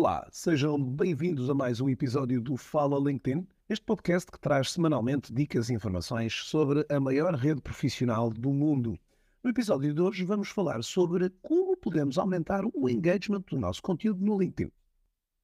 [0.00, 5.32] Olá, sejam bem-vindos a mais um episódio do Fala LinkedIn, este podcast que traz semanalmente
[5.32, 8.96] dicas e informações sobre a maior rede profissional do mundo.
[9.42, 14.24] No episódio de hoje vamos falar sobre como podemos aumentar o engagement do nosso conteúdo
[14.24, 14.70] no LinkedIn.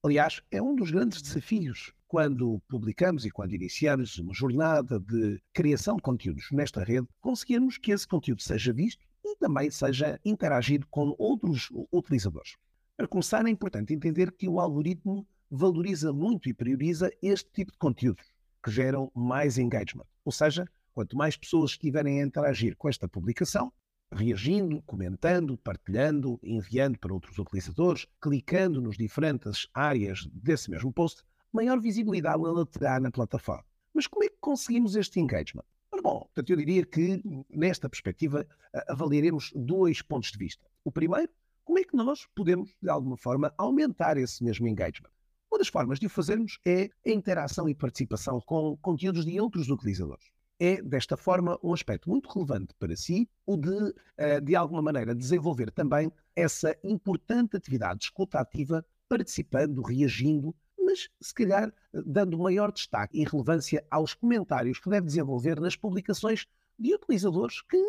[0.05, 5.97] Aliás, é um dos grandes desafios quando publicamos e quando iniciamos uma jornada de criação
[5.97, 11.13] de conteúdos nesta rede, conseguirmos que esse conteúdo seja visto e também seja interagido com
[11.19, 12.55] outros utilizadores.
[12.97, 17.79] Para começar, é importante entender que o algoritmo valoriza muito e prioriza este tipo de
[17.79, 18.25] conteúdos,
[18.63, 20.07] que geram mais engagement.
[20.25, 23.73] Ou seja, quanto mais pessoas estiverem a interagir com esta publicação,
[24.13, 31.81] reagindo, comentando, partilhando, enviando para outros utilizadores, clicando nos diferentes áreas desse mesmo post, maior
[31.81, 33.65] visibilidade ela terá na plataforma.
[33.93, 35.65] Mas como é que conseguimos este engagement?
[36.01, 38.47] Bom, portanto, eu diria que nesta perspectiva
[38.87, 40.65] avaliaremos dois pontos de vista.
[40.85, 41.33] O primeiro
[41.65, 45.11] como é que nós podemos, de alguma forma, aumentar esse mesmo engagement?
[45.51, 49.71] Uma das formas de o fazermos é a interação e participação com conteúdos de outros
[49.71, 50.31] utilizadores.
[50.59, 55.15] É, desta forma, um aspecto muito relevante para si o de, eh, de alguma maneira,
[55.15, 62.71] desenvolver também essa importante atividade de escuta ativa, participando, reagindo, mas se calhar dando maior
[62.71, 66.47] destaque e relevância aos comentários que deve desenvolver nas publicações
[66.79, 67.81] de utilizadores que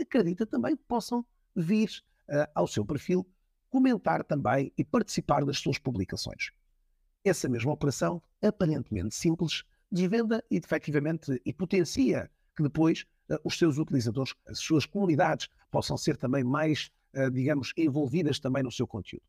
[0.00, 1.90] acredita também possam vir
[2.54, 3.26] ao seu perfil,
[3.70, 6.50] comentar também e participar das suas publicações.
[7.24, 13.78] Essa mesma operação, aparentemente simples, desvenda e efetivamente e potencia que depois uh, os seus
[13.78, 19.22] utilizadores, as suas comunidades, possam ser também mais, uh, digamos, envolvidas também no seu conteúdo.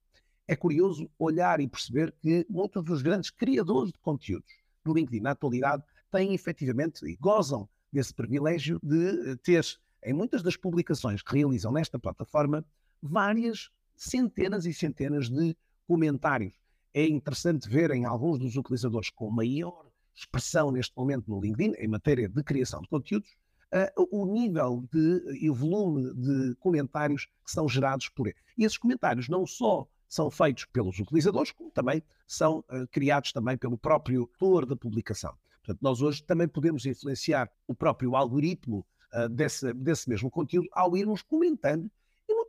[0.47, 4.51] É curioso olhar e perceber que muitos dos grandes criadores de conteúdos
[4.83, 9.63] do LinkedIn na atualidade têm efetivamente e gozam desse privilégio de ter,
[10.03, 12.65] em muitas das publicações que realizam nesta plataforma,
[13.01, 15.55] várias centenas e centenas de
[15.87, 16.53] comentários.
[16.93, 21.87] É interessante ver em alguns dos utilizadores com maior expressão neste momento no LinkedIn, em
[21.87, 23.29] matéria de criação de conteúdos,
[23.73, 28.35] uh, o nível de, e o volume de comentários que são gerados por ele.
[28.57, 33.57] E esses comentários não só são feitos pelos utilizadores, como também são uh, criados também
[33.57, 35.33] pelo próprio autor da publicação.
[35.63, 40.97] Portanto, nós hoje também podemos influenciar o próprio algoritmo uh, desse, desse mesmo conteúdo ao
[40.97, 41.89] irmos comentando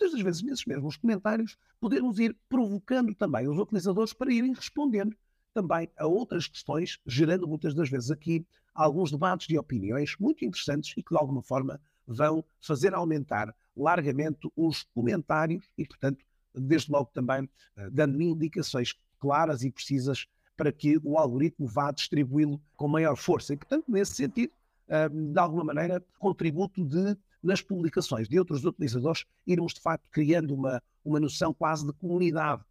[0.00, 5.15] muitas das vezes, nesses mesmos comentários, podemos ir provocando também os utilizadores para irem respondendo
[5.53, 10.94] também a outras questões, gerando muitas das vezes aqui alguns debates de opiniões muito interessantes
[10.97, 16.25] e que de alguma forma vão fazer aumentar largamente os comentários e, portanto,
[16.55, 22.60] desde logo também uh, dando indicações claras e precisas para que o algoritmo vá distribuí-lo
[22.77, 23.53] com maior força.
[23.53, 24.53] E, portanto, nesse sentido,
[24.89, 30.55] uh, de alguma maneira, contributo de nas publicações de outros utilizadores, irmos de facto criando
[30.55, 32.62] uma, uma noção quase de comunidade.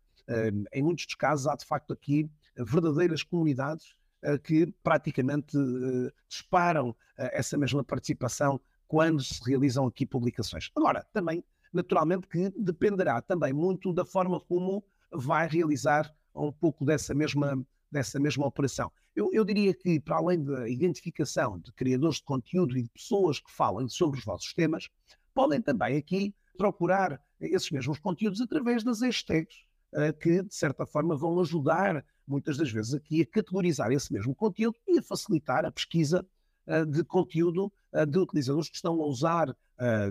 [0.72, 6.96] Em muitos dos casos, há de facto aqui verdadeiras comunidades uh, que praticamente uh, disparam
[7.18, 10.72] essa mesma participação quando se realizam aqui publicações.
[10.76, 11.44] Agora, também,
[11.74, 18.20] naturalmente, que dependerá também muito da forma como vai realizar um pouco dessa mesma dessa
[18.20, 18.92] mesma operação.
[19.16, 23.40] Eu, eu, diria que, para além da identificação de criadores de conteúdo e de pessoas
[23.40, 24.90] que falam sobre os vossos temas,
[25.34, 29.64] podem também aqui procurar esses mesmos conteúdos através das hashtags,
[29.94, 34.36] uh, que, de certa forma, vão ajudar, muitas das vezes, aqui a categorizar esse mesmo
[34.36, 36.26] conteúdo e a facilitar a pesquisa
[36.68, 39.56] uh, de conteúdo uh, de utilizadores que estão a usar,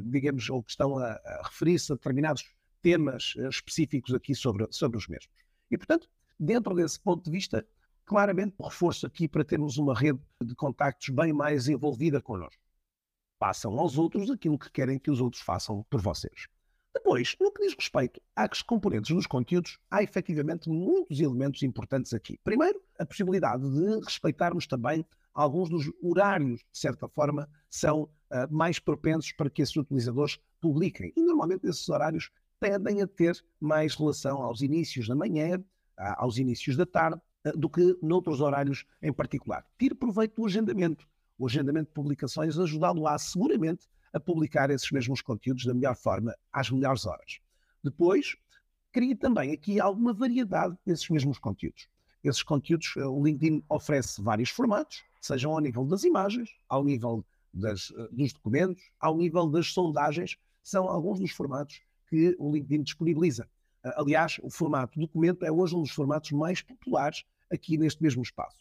[0.02, 2.42] digamos, ou que estão a referir-se a determinados
[2.80, 5.28] temas específicos aqui sobre, sobre os mesmos.
[5.70, 7.66] E, portanto, Dentro desse ponto de vista,
[8.06, 12.62] claramente reforço aqui para termos uma rede de contactos bem mais envolvida connosco.
[13.38, 16.46] Passam aos outros aquilo que querem que os outros façam por vocês.
[16.94, 22.38] Depois, no que diz respeito às componentes dos conteúdos, há efetivamente muitos elementos importantes aqui.
[22.42, 25.04] Primeiro, a possibilidade de respeitarmos também
[25.34, 28.08] alguns dos horários, de certa forma, são uh,
[28.50, 31.12] mais propensos para que esses utilizadores publiquem.
[31.16, 35.62] E normalmente esses horários tendem a ter mais relação aos inícios da manhã,
[36.16, 39.64] aos inícios da tarde, eh, do que noutros horários em particular.
[39.78, 41.06] Tire proveito do agendamento.
[41.38, 46.70] O agendamento de publicações ajudá-lo-á seguramente a publicar esses mesmos conteúdos da melhor forma, às
[46.70, 47.40] melhores horas.
[47.82, 48.36] Depois,
[48.90, 51.88] crie também aqui alguma variedade desses mesmos conteúdos.
[52.24, 57.24] Esses conteúdos, eh, o LinkedIn oferece vários formatos, sejam ao nível das imagens, ao nível
[57.52, 63.48] das, dos documentos, ao nível das sondagens, são alguns dos formatos que o LinkedIn disponibiliza.
[63.82, 68.58] Aliás, o formato documento é hoje um dos formatos mais populares aqui neste mesmo espaço.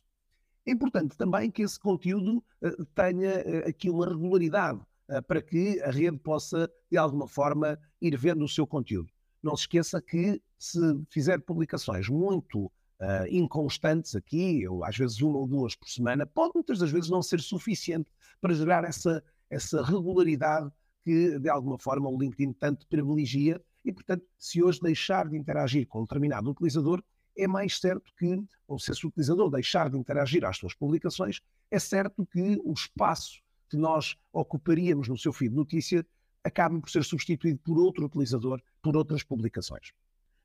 [0.66, 4.82] É importante também que esse conteúdo uh, tenha uh, aqui uma regularidade
[5.26, 9.10] para que a rede possa, de alguma forma, ir vendo o seu conteúdo.
[9.42, 10.80] Não se esqueça que se
[11.10, 16.52] fizer publicações muito uh, inconstantes aqui, ou às vezes uma ou duas por semana, pode
[16.56, 18.12] muitas das vezes não ser suficiente
[18.42, 20.70] para gerar essa, essa regularidade
[21.04, 23.62] que, de alguma forma, o LinkedIn tanto privilegia.
[23.88, 27.02] E, portanto, se hoje deixar de interagir com um determinado utilizador,
[27.38, 31.40] é mais certo que, ou se esse utilizador deixar de interagir às suas publicações,
[31.72, 36.06] é certo que o espaço que nós ocuparíamos no seu feed de notícia
[36.44, 39.94] acabe por ser substituído por outro utilizador, por outras publicações.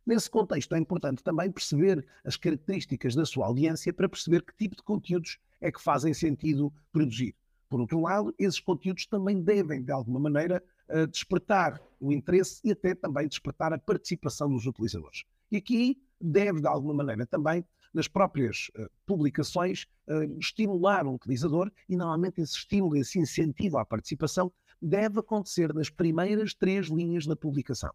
[0.06, 4.76] Nesse contexto, é importante também perceber as características da sua audiência para perceber que tipo
[4.76, 7.34] de conteúdos é que fazem sentido produzir.
[7.72, 12.70] Por outro lado, esses conteúdos também devem, de alguma maneira, eh, despertar o interesse e
[12.70, 15.24] até também despertar a participação dos utilizadores.
[15.50, 17.64] E aqui deve, de alguma maneira, também,
[17.94, 23.86] nas próprias uh, publicações, uh, estimular o utilizador e, normalmente, esse estímulo, esse incentivo à
[23.86, 27.94] participação deve acontecer nas primeiras três linhas da publicação.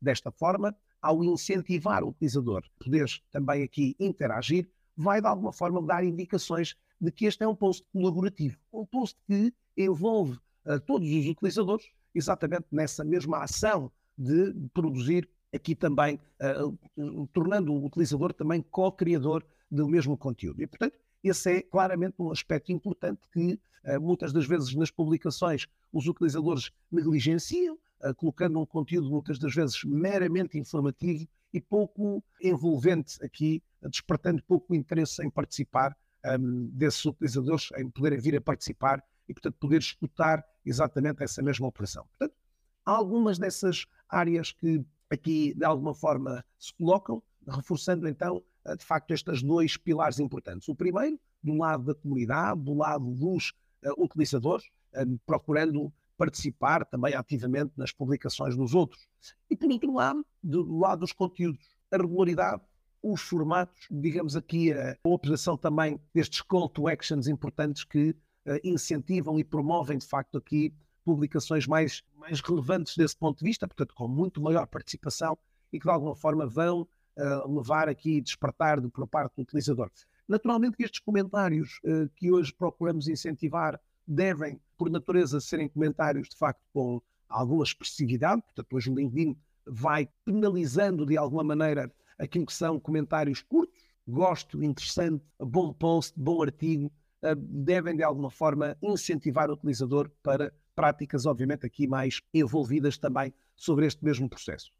[0.00, 5.82] Desta forma, ao incentivar o utilizador a poder também aqui interagir, vai de alguma forma
[5.82, 11.08] dar indicações de que este é um post colaborativo, um post que envolve uh, todos
[11.08, 18.62] os utilizadores exatamente nessa mesma ação de produzir aqui também uh, tornando o utilizador também
[18.62, 20.62] co-criador do mesmo conteúdo.
[20.62, 25.66] E, portanto, esse é claramente um aspecto importante que uh, muitas das vezes nas publicações
[25.92, 33.22] os utilizadores negligenciam, uh, colocando um conteúdo muitas das vezes meramente informativo e pouco envolvente
[33.24, 35.96] aqui, despertando pouco interesse em participar
[36.38, 41.66] um, desses utilizadores, em poderem vir a participar e, portanto, poder escutar exatamente essa mesma
[41.66, 42.06] operação.
[42.18, 42.36] Portanto,
[42.84, 49.12] algumas dessas áreas que aqui de alguma forma se colocam, reforçando então eh, de facto
[49.12, 50.68] estes dois pilares importantes.
[50.68, 53.52] O primeiro, do lado da comunidade, do lado dos
[53.84, 59.06] uh, utilizadores, uh, procurando participar também ativamente nas publicações dos outros.
[59.50, 62.62] E por outro lado, do lado dos conteúdos, a regularidade,
[63.02, 68.60] os formatos, digamos aqui a, a operação também destes call to actions importantes que uh,
[68.64, 70.72] incentivam e promovem de facto aqui
[71.04, 75.38] publicações mais, mais relevantes desse ponto de vista, portanto, com muito maior participação
[75.72, 79.90] e que de alguma forma vão uh, levar aqui despertar de, por parte do utilizador.
[80.28, 86.36] Naturalmente que estes comentários uh, que hoje procuramos incentivar devem, por natureza, serem comentários de
[86.36, 92.52] facto com alguma expressividade, portanto, hoje o LinkedIn vai penalizando de alguma maneira aquilo que
[92.52, 96.92] são comentários curtos, gosto, interessante, bom post, bom artigo,
[97.22, 103.32] uh, devem de alguma forma incentivar o utilizador para práticas, obviamente, aqui mais envolvidas também
[103.56, 104.70] sobre este mesmo processo.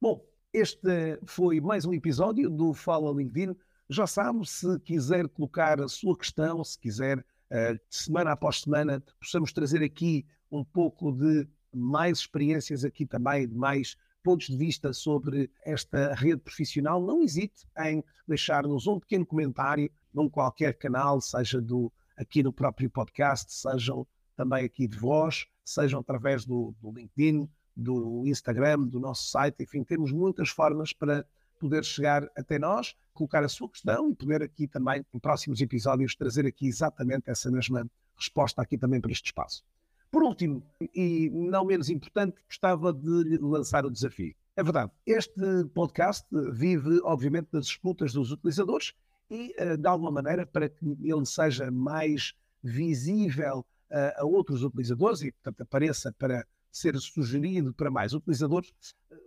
[0.00, 3.54] Bom, este foi mais um episódio do Fala LinkedIn.
[3.88, 9.52] Já sabe, se quiser colocar a sua questão, se quiser, uh, semana após semana, possamos
[9.52, 13.96] trazer aqui um pouco de mais experiências aqui também, de mais
[14.28, 20.28] pontos de vista sobre esta rede profissional, não hesite em deixar-nos um pequeno comentário num
[20.28, 26.44] qualquer canal, seja do aqui no próprio podcast, sejam também aqui de voz, sejam através
[26.44, 31.24] do, do LinkedIn, do Instagram, do nosso site, enfim, temos muitas formas para
[31.58, 36.14] poder chegar até nós, colocar a sua questão e poder aqui também, em próximos episódios,
[36.14, 39.64] trazer aqui exatamente essa mesma resposta aqui também para este espaço.
[40.10, 40.62] Por último,
[40.94, 44.34] e não menos importante, gostava de lançar o desafio.
[44.56, 48.94] É verdade, este podcast vive, obviamente, das disputas dos utilizadores
[49.30, 55.32] e, eh, de alguma maneira, para que ele seja mais visível a outros utilizadores e,
[55.32, 58.72] portanto, apareça para ser sugerido para mais utilizadores,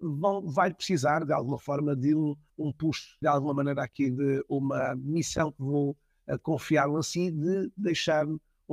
[0.02, 4.44] vão, vai precisar, de alguma forma, de um, um push, de alguma maneira aqui, de
[4.48, 8.26] uma missão que vou uh, confiar a si, de deixar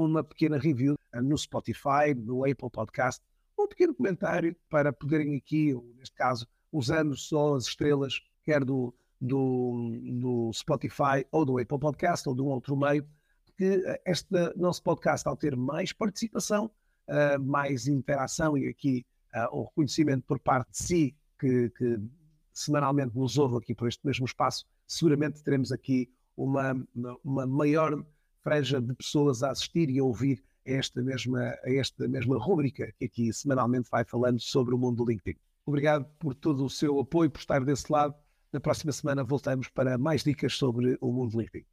[0.05, 3.23] uma pequena review uh, no Spotify, no Apple Podcast,
[3.59, 9.99] um pequeno comentário para poderem aqui, neste caso, usando só as estrelas, quer do, do,
[10.21, 13.05] do Spotify ou do Apple Podcast ou de um outro meio,
[13.57, 16.71] que eh, este nosso podcast, ao ter mais participação,
[17.09, 21.99] uh, mais interação e aqui uh, o reconhecimento por parte de si, que, que,
[22.52, 26.75] semanalmente nos ouve aqui por este mesmo espaço, seguramente teremos aqui uma,
[27.25, 28.05] uma maior
[28.49, 33.05] franja de pessoas a assistir e a ouvir a esta mesma, esta mesma rúbrica que
[33.05, 35.38] aqui semanalmente vai falando sobre o mundo do LinkedIn.
[35.67, 38.14] Obrigado por todo o seu apoio, por estar desse lado.
[38.50, 41.67] Na próxima semana voltamos para mais dicas sobre o mundo do LinkedIn.